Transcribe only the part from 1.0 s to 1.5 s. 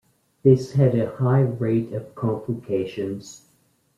high